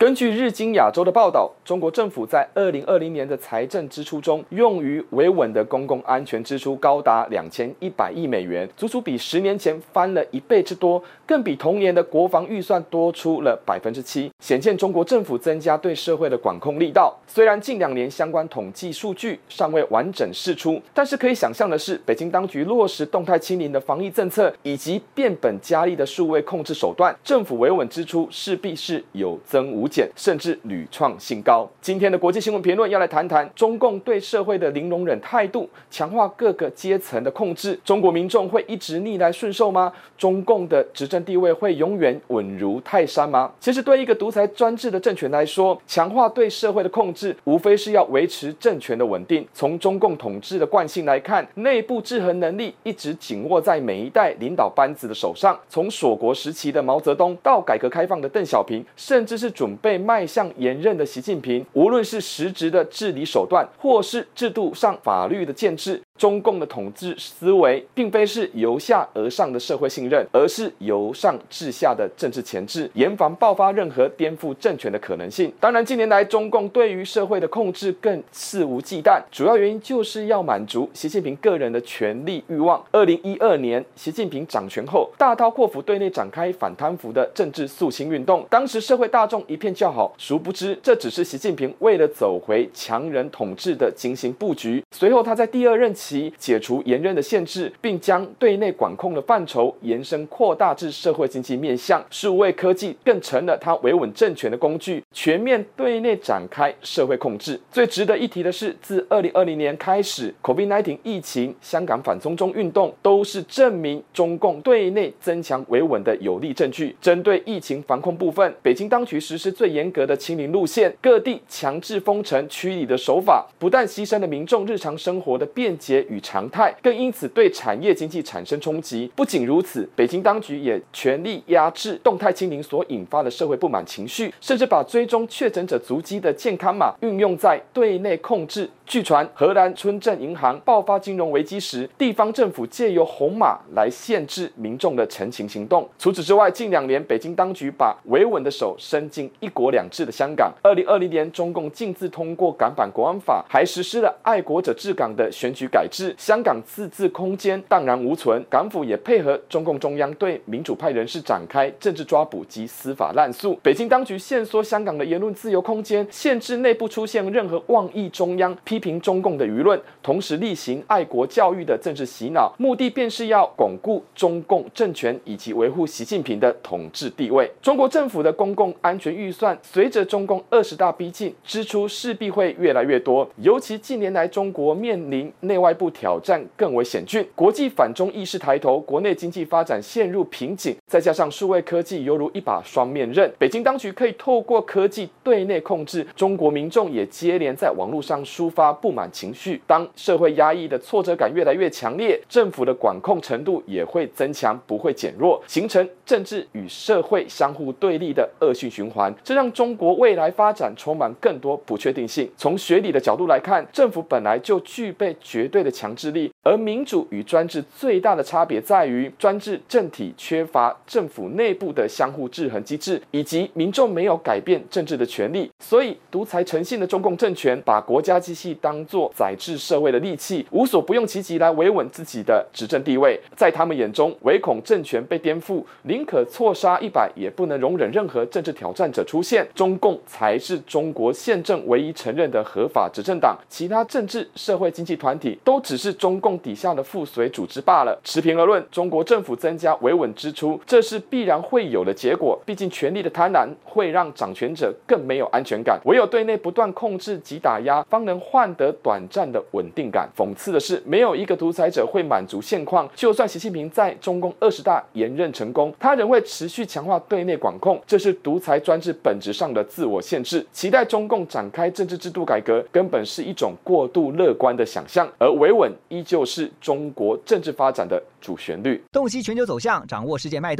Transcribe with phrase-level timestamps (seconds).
[0.00, 17.14] 根据日经亚洲的报道，中国政府在二零二零年的财政支出中，用于维稳的公共安全支出高达两千一百亿美元，足足比十年前翻了一倍之多，更比同年的国防预算多出了百分之七，显见中国政府增加对社会的管控力道。
[17.26, 31.68] 虽然近两年相关统计数据尚未完整释出，但是可以想象的是，北京当局落实动态清零的防疫政策，以及变本加厉的数位控制手段，政府维稳支出势必是有增无减，甚至屡创新高。
[31.82, 39.92] 今天的国际新闻评论要来谈谈中共对社会的零容忍态度，强化各个阶层的控制，中国民众会一直逆来顺受吗？
[40.16, 43.50] 中共的执政地位会永远稳如泰山吗？
[43.58, 49.46] 其实，对一个独裁专制的政权来说，强化对社会的控制，无非是要维持政权的稳定。
[49.52, 55.58] 从中共统治的惯性来看，内部制衡能力一直紧握在每一代领导班子的手上。
[55.68, 66.00] 从锁国时期的毛泽东，到改革开放的邓小平，甚至是准被迈向连任的习近平，无论是实质的治理手段，或是制度上法律的建制。
[66.20, 75.50] 中共的统治思维，并非是由下而上的社会信任，而是由上至下的政治钳制，严防爆发任何颠覆政权的可能性。
[75.58, 82.84] 当然，近年来中共对于社会的控制更肆无忌惮，主要原因就是要满足习近平个人的权力欲望。
[82.92, 94.84] 二零一二年，习近平掌权后，大刀阔斧对内展开反贪腐的政治肃清运动，当时社会大众一片叫好，殊不知这只是习近平为了走回强人统治的精心布局。
[94.90, 96.09] 随后，他在第二任期。
[96.10, 107.60] 及解除严任的限制，并将对内管控的范畴延伸扩大至社会经济面向，数位科技更成了他维稳政权的工具，全面对内展开社会控制。
[107.70, 116.96] 最值得一提的是，自二零二零年开始，COVID-19 疫情、香港反送中运动，都是证明中共对内增强维稳的有力证据。
[117.00, 125.99] 针对疫情防控部分，北京当局实施最严格的清零路线，各地强制封城驱离的手法，不但牺牲了民众日常生活的便捷。
[126.08, 129.10] 与常态，更因此对产业经济产生冲击。
[129.14, 138.68] 不仅如此，北京当局也全力压制动态清零所引发的社会不满情绪，甚至把追踪确诊者足迹的健康码运用在对内控制。
[138.90, 145.88] 据传，荷兰村镇银行爆发金融危机时，地方政府借由红码来限制民众的陈情行动。
[145.96, 150.52] 除此之外，近两年北京当局把维稳的手伸进一国两制的香港。
[150.60, 156.12] 二零二零年，中共径自通过港版国安法，还实施了爱国者治港的选举改制。
[156.18, 163.56] 香港自治空间荡然无存，港府也配合中共中央对民主派人士展开政治抓捕及司法滥诉。
[163.62, 168.79] 北京当局限缩香港的言论自由空间，限制内部出现任何妄议中央批。
[168.80, 177.50] 平中共的舆论，同时例行爱国教育的政治洗脑，目的便是要巩固中共政权以及维护习近平的统治地位。
[177.60, 183.28] 中国政府的公共安全预算随着中共二十大逼近，支出势必会越来越多。
[183.36, 198.72] 尤其近年来，中国面临内外部挑战更为险峻，国际反中意识抬头，国内经济发展陷入瓶颈，再加上数位科技犹如一把双面刃，北京当局可以透过科技对内控制中国民众，也接连在网络上抒发。
[198.80, 209.14] 不满情绪，当社会压抑的挫折感越来越强烈，政府的管控程度也会增强，不会减弱，形成政治与社会相互对立的恶性循环。
[209.22, 212.28] 这让中国未来发展充满更多不确定性。
[212.36, 225.48] 从学理的角度来看，政府本来就具备绝对的强制力，而民主与专制最大的差别在于，专制政体缺乏政府内部的相互制衡机制，以及民众没有改变政治的权利。
[225.60, 233.16] 所以，独裁成性的中共政权把国家机器当作宰制社会的利器，无所不用其极来维稳自己的执政地位。
[233.36, 239.46] 在他们眼中，唯恐政权被颠覆，宁可错杀一百，也不能容忍任何政治挑战者出现。
[239.54, 247.96] 中共才是中国宪政唯一承认的合法执政党，其他政治、社会、经济团体都只是中共底下的附随组织罢了。
[248.02, 252.40] 持平而论，中国政府增加维稳支出，这这是必然会有的结果。
[252.46, 255.78] 毕竟，权力的贪婪会让掌权者更没有安全感。
[255.84, 258.50] 唯有对内不断控制及打压，方能换。
[258.54, 260.08] 得短暂的稳定感。
[260.16, 262.88] 讽刺的是，没有一个独裁者会满足现况。
[262.96, 270.44] 就算习近平在中共二十大连任成功，他仍会持续强化对内管控，这是独裁专制本质上的自我限制。
[270.52, 275.08] 期待中共展开政治制度改革，根本是一种过度乐观的想象。
[275.18, 278.82] 而维稳依旧是中国政治发展的主旋律。
[278.90, 280.59] 洞悉全球走向，掌握世界脉动，